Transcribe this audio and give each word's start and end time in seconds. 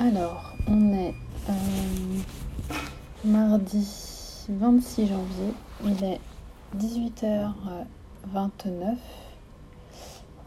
Alors, 0.00 0.54
on 0.68 0.92
est 0.92 1.12
euh, 1.48 1.52
mardi 3.24 4.46
26 4.48 5.08
janvier. 5.08 5.52
Il 5.84 6.04
est 6.04 6.20
18h29 6.76 8.94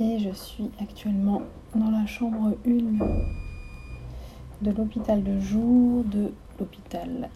et 0.00 0.18
je 0.18 0.28
suis 0.34 0.70
actuellement 0.82 1.40
dans 1.74 1.90
la 1.90 2.04
chambre 2.04 2.58
1 2.66 2.70
de 4.60 4.70
l'hôpital 4.70 5.24
de 5.24 5.40
jour 5.40 6.04
de 6.04 6.30
l'hôpital 6.60 7.30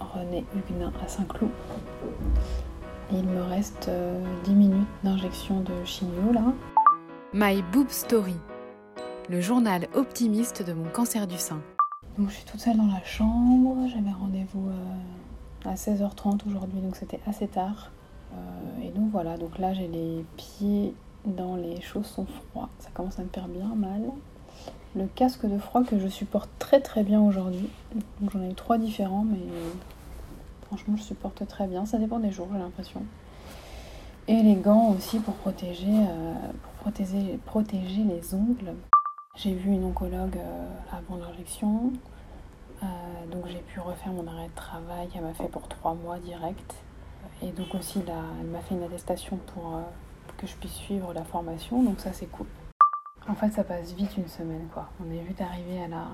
René 0.00 0.46
Huguenin 0.56 0.94
à 1.04 1.08
Saint-Cloud. 1.08 1.50
Il 3.12 3.24
me 3.24 3.42
reste 3.42 3.82
10 3.82 3.90
euh, 3.90 4.24
minutes 4.54 4.88
d'injection 5.04 5.60
de 5.60 5.74
chimio 5.84 6.32
là. 6.32 6.54
My 7.34 7.60
Boob 7.70 7.90
Story, 7.90 8.36
le 9.30 9.40
journal 9.40 9.86
optimiste 9.94 10.66
de 10.66 10.72
mon 10.72 10.88
cancer 10.90 11.28
du 11.28 11.38
sein. 11.38 11.62
Donc 12.18 12.30
je 12.30 12.34
suis 12.34 12.44
toute 12.44 12.58
seule 12.58 12.76
dans 12.76 12.88
la 12.88 13.02
chambre, 13.04 13.76
j'avais 13.86 14.10
rendez-vous 14.10 14.68
euh, 14.68 15.70
à 15.70 15.74
16h30 15.74 16.40
aujourd'hui, 16.48 16.80
donc 16.80 16.96
c'était 16.96 17.20
assez 17.28 17.46
tard. 17.46 17.92
Euh, 18.32 18.36
et 18.82 18.90
donc 18.90 19.08
voilà, 19.12 19.36
donc 19.36 19.56
là 19.60 19.72
j'ai 19.72 19.86
les 19.86 20.24
pieds 20.36 20.94
dans 21.26 21.54
les 21.54 21.80
chaussons 21.80 22.26
froids, 22.26 22.70
ça 22.80 22.88
commence 22.92 23.20
à 23.20 23.22
me 23.22 23.28
faire 23.28 23.46
bien 23.46 23.72
mal. 23.76 24.02
Le 24.96 25.06
casque 25.06 25.46
de 25.46 25.58
froid 25.58 25.84
que 25.84 26.00
je 26.00 26.08
supporte 26.08 26.50
très 26.58 26.80
très 26.80 27.04
bien 27.04 27.20
aujourd'hui. 27.20 27.68
J'en 28.32 28.42
ai 28.42 28.50
eu 28.50 28.54
trois 28.54 28.78
différents, 28.78 29.24
mais 29.24 29.38
franchement 30.66 30.96
je 30.96 31.02
supporte 31.02 31.46
très 31.46 31.68
bien. 31.68 31.86
Ça 31.86 31.98
dépend 31.98 32.18
des 32.18 32.32
jours, 32.32 32.48
j'ai 32.52 32.58
l'impression. 32.58 33.04
Et 34.26 34.42
les 34.42 34.56
gants 34.56 34.92
aussi 34.96 35.20
pour 35.20 35.34
protéger, 35.34 35.86
euh, 35.86 36.34
pour 36.82 36.92
protéger 37.44 38.02
les 38.02 38.34
ongles. 38.34 38.74
J'ai 39.36 39.54
vu 39.54 39.70
une 39.70 39.84
oncologue 39.84 40.36
euh, 40.36 40.68
avant 40.92 41.16
l'injection, 41.16 41.92
euh, 42.82 42.86
donc 43.30 43.46
j'ai 43.46 43.60
pu 43.60 43.80
refaire 43.80 44.12
mon 44.12 44.26
arrêt 44.26 44.48
de 44.48 44.54
travail. 44.54 45.08
Elle 45.14 45.22
m'a 45.22 45.32
fait 45.32 45.48
pour 45.48 45.66
trois 45.66 45.94
mois 45.94 46.18
direct. 46.18 46.74
Et 47.40 47.50
donc 47.52 47.74
aussi, 47.74 48.02
elle 48.06 48.46
m'a 48.48 48.60
fait 48.60 48.74
une 48.74 48.82
attestation 48.82 49.38
pour 49.54 49.80
que 50.36 50.46
je 50.46 50.54
puisse 50.56 50.74
suivre 50.74 51.14
la 51.14 51.24
formation, 51.24 51.82
donc 51.82 52.00
ça 52.00 52.12
c'est 52.12 52.26
cool. 52.26 52.46
En 53.28 53.34
fait, 53.34 53.50
ça 53.50 53.64
passe 53.64 53.92
vite 53.92 54.14
une 54.18 54.28
semaine, 54.28 54.68
quoi. 54.74 54.90
On 55.00 55.10
est 55.10 55.22
vite 55.22 55.40
arrivé 55.40 55.84
à 55.84 55.88
la, 55.88 56.08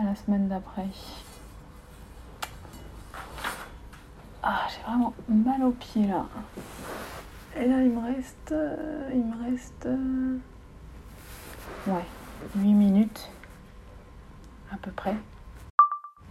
à 0.00 0.04
la 0.04 0.16
semaine 0.16 0.48
d'après. 0.48 0.88
Ah, 4.42 4.66
j'ai 4.68 4.82
vraiment 4.82 5.12
mal 5.28 5.62
aux 5.62 5.72
pieds 5.72 6.06
là. 6.08 6.26
Et 7.56 7.66
là, 7.66 7.82
il 7.82 7.90
me 7.90 8.00
reste. 8.00 8.50
Euh, 8.52 9.10
il 9.12 9.24
me 9.24 9.50
reste. 9.50 9.88
Ouais, 11.86 12.04
8 12.56 12.72
minutes 12.72 13.28
à 14.72 14.76
peu 14.78 14.90
près. 14.90 15.14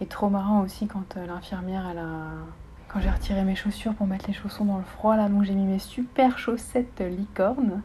Et 0.00 0.06
trop 0.06 0.28
marrant 0.28 0.62
aussi 0.62 0.88
quand 0.88 1.16
euh, 1.16 1.26
l'infirmière, 1.26 1.86
elle 1.88 1.98
a. 1.98 2.32
Quand 2.88 3.00
j'ai 3.00 3.10
retiré 3.10 3.44
mes 3.44 3.54
chaussures 3.54 3.94
pour 3.94 4.08
mettre 4.08 4.26
les 4.26 4.32
chaussons 4.32 4.64
dans 4.64 4.78
le 4.78 4.84
froid, 4.84 5.16
là, 5.16 5.28
donc 5.28 5.44
j'ai 5.44 5.54
mis 5.54 5.64
mes 5.64 5.78
super 5.78 6.38
chaussettes 6.38 7.00
licorne. 7.00 7.82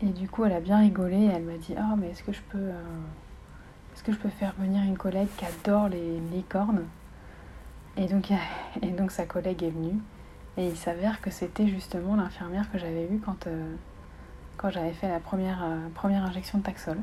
Et 0.00 0.06
du 0.06 0.28
coup, 0.28 0.44
elle 0.44 0.52
a 0.52 0.60
bien 0.60 0.78
rigolé 0.78 1.16
et 1.16 1.26
elle 1.26 1.42
m'a 1.42 1.58
dit 1.58 1.74
Ah, 1.76 1.96
mais 1.98 2.10
est-ce 2.10 2.22
que 2.22 2.32
je 2.32 2.42
peux. 2.50 2.58
Euh, 2.58 3.00
est-ce 3.94 4.04
que 4.04 4.12
je 4.12 4.18
peux 4.18 4.28
faire 4.28 4.54
venir 4.56 4.82
une 4.84 4.96
collègue 4.96 5.28
qui 5.36 5.44
adore 5.44 5.88
les 5.88 6.20
licornes? 6.32 6.84
Et 7.96 8.06
donc, 8.06 8.30
et 8.82 8.94
sa 9.08 9.26
collègue 9.26 9.64
est 9.64 9.70
venue. 9.70 9.98
Et 10.56 10.68
il 10.68 10.76
s'avère 10.76 11.20
que 11.20 11.30
c'était 11.30 11.66
justement 11.66 12.14
l'infirmière 12.14 12.70
que 12.70 12.78
j'avais 12.78 13.06
vue 13.06 13.18
quand, 13.18 13.48
euh, 13.48 13.74
quand 14.66 14.72
j'avais 14.72 14.94
fait 14.94 15.06
la 15.06 15.20
première, 15.20 15.62
euh, 15.62 15.88
première 15.94 16.24
injection 16.24 16.58
de 16.58 16.64
Taxol. 16.64 16.98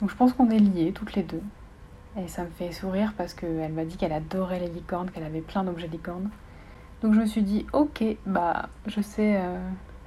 Donc 0.00 0.10
je 0.10 0.16
pense 0.16 0.32
qu'on 0.32 0.50
est 0.50 0.58
liés 0.58 0.90
toutes 0.92 1.14
les 1.14 1.22
deux. 1.22 1.42
Et 2.16 2.26
ça 2.26 2.42
me 2.42 2.50
fait 2.50 2.72
sourire 2.72 3.14
parce 3.16 3.34
qu'elle 3.34 3.72
m'a 3.72 3.84
dit 3.84 3.96
qu'elle 3.96 4.12
adorait 4.12 4.58
les 4.58 4.66
licornes, 4.66 5.08
qu'elle 5.08 5.22
avait 5.22 5.42
plein 5.42 5.62
d'objets 5.62 5.86
licornes. 5.86 6.28
Donc 7.00 7.14
je 7.14 7.20
me 7.20 7.26
suis 7.26 7.42
dit, 7.42 7.66
ok, 7.72 8.02
bah 8.26 8.68
je 8.86 9.00
sais, 9.00 9.40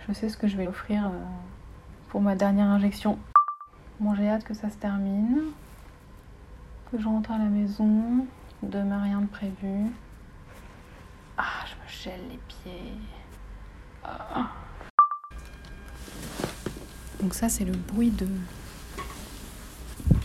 je 0.06 0.12
sais 0.12 0.28
ce 0.28 0.36
que 0.36 0.48
je 0.48 0.58
vais 0.58 0.68
offrir 0.68 1.10
pour 2.10 2.20
ma 2.22 2.36
dernière 2.36 2.68
injection. 2.68 3.20
Bon, 4.02 4.14
j'ai 4.14 4.28
hâte 4.28 4.44
que 4.44 4.54
ça 4.54 4.70
se 4.70 4.76
termine, 4.76 5.44
que 6.92 7.00
je 7.00 7.08
rentre 7.08 7.32
à 7.32 7.38
la 7.38 7.46
maison. 7.46 8.28
Demain, 8.64 9.02
rien 9.02 9.22
de 9.22 9.28
prévu. 9.28 9.92
Ah, 11.38 11.64
je 11.66 11.76
me 11.76 11.88
gèle 11.88 12.28
les 12.30 12.40
pieds. 12.50 12.94
Ah. 14.04 14.50
Donc 17.26 17.34
ça, 17.34 17.50
c'est 17.50 17.66
le 17.66 17.72
bruit 17.72 18.12
de 18.12 18.28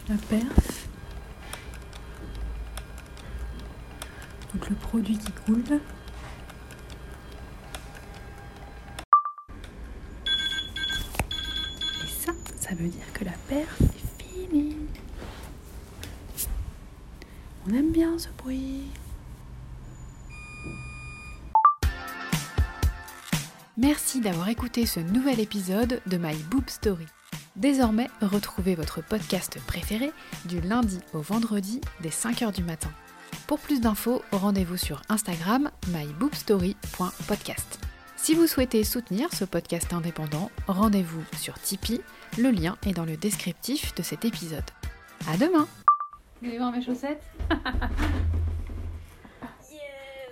la 0.06 0.16
perf. 0.28 0.86
Donc 4.52 4.68
le 4.68 4.76
produit 4.76 5.16
qui 5.16 5.32
coule. 5.32 5.80
ça 12.60 12.74
veut 12.74 12.88
dire 12.88 13.12
que 13.14 13.24
la 13.24 13.32
perf 13.48 13.80
est 13.80 14.22
finie. 14.22 14.76
On 17.66 17.72
aime 17.72 17.92
bien 17.92 18.18
ce 18.18 18.28
bruit. 18.36 18.90
Merci 23.80 24.20
d'avoir 24.20 24.50
écouté 24.50 24.84
ce 24.84 25.00
nouvel 25.00 25.40
épisode 25.40 26.02
de 26.06 26.18
My 26.18 26.36
Boob 26.50 26.68
Story. 26.68 27.06
Désormais, 27.56 28.08
retrouvez 28.20 28.74
votre 28.74 29.02
podcast 29.02 29.58
préféré 29.66 30.12
du 30.44 30.60
lundi 30.60 30.98
au 31.14 31.20
vendredi 31.20 31.80
dès 32.02 32.10
5h 32.10 32.52
du 32.52 32.62
matin. 32.62 32.90
Pour 33.46 33.58
plus 33.58 33.80
d'infos, 33.80 34.20
rendez-vous 34.32 34.76
sur 34.76 35.00
Instagram 35.08 35.70
myboobstory.podcast. 35.88 37.80
Si 38.18 38.34
vous 38.34 38.46
souhaitez 38.46 38.84
soutenir 38.84 39.32
ce 39.32 39.46
podcast 39.46 39.94
indépendant, 39.94 40.50
rendez-vous 40.66 41.24
sur 41.38 41.54
Tipeee, 41.58 42.02
le 42.36 42.50
lien 42.50 42.76
est 42.86 42.92
dans 42.92 43.06
le 43.06 43.16
descriptif 43.16 43.94
de 43.94 44.02
cet 44.02 44.26
épisode. 44.26 44.70
À 45.26 45.38
demain 45.38 45.66
voir 46.42 46.70
mes 46.70 46.82
chaussettes? 46.82 47.24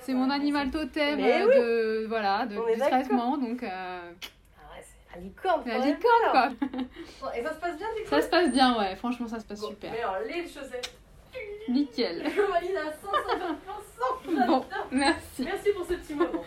C'est 0.08 0.14
mon 0.14 0.30
animal 0.30 0.70
totem 0.70 1.18
de 1.18 2.06
voilà 2.06 2.46
de 2.46 2.54
du 2.54 2.80
traitement 2.80 3.36
donc. 3.36 3.62
Euh... 3.62 3.68
Ah 4.56 4.74
ouais, 4.74 4.82
c'est 4.82 5.14
la 5.14 5.20
licorne. 5.20 5.62
La 5.66 5.76
licorne 5.76 6.30
quoi. 6.30 6.50
Et 7.36 7.42
ça 7.42 7.52
se 7.52 7.60
passe 7.60 7.76
bien 7.76 7.88
du 7.94 8.02
coup 8.04 8.08
Ça 8.08 8.22
se 8.22 8.28
passe 8.30 8.50
bien 8.50 8.78
ouais, 8.78 8.96
franchement 8.96 9.28
ça 9.28 9.38
se 9.38 9.44
passe 9.44 9.62
super. 9.62 9.92
Mais 9.92 10.00
alors 10.00 10.16
les 10.26 10.48
chaussettes. 10.48 10.94
Nickel. 11.68 12.24
Je 12.24 12.40
valide 12.40 12.76
à 12.76 14.32
150%. 14.32 14.46
Bon, 14.46 14.64
merci. 14.92 15.42
Merci 15.44 15.72
pour 15.76 15.84
ce 15.84 15.92
petit 15.92 16.14
moment. 16.14 16.42